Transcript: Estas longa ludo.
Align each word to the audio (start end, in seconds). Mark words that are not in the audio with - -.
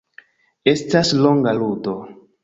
Estas 0.71 1.11
longa 1.25 1.53
ludo. 1.59 1.93